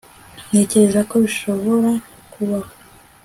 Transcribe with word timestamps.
Ntekereza 0.49 1.01
ko 1.09 1.15
bishobora 1.23 1.91
kubaho 2.31 2.71